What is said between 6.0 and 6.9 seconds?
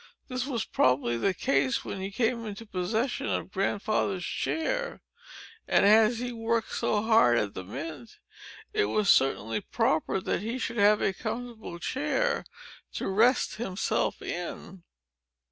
he had worked